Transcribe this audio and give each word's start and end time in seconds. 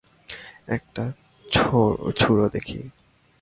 একটা 0.67 1.03
ছুড়ো 2.15 2.45
দেখি। 2.49 2.79